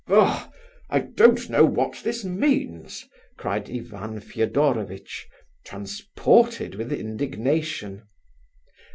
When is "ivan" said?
3.69-4.19